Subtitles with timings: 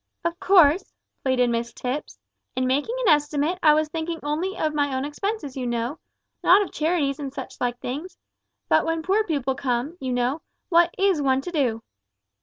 [0.25, 0.91] "Of course,"
[1.23, 2.17] pleaded Mrs Tipps,
[2.55, 5.99] "in making an estimate, I was thinking only of my own expenses, you know
[6.43, 8.17] not of charities and such like things;
[8.67, 11.83] but when poor people come, you know, what is one to do?"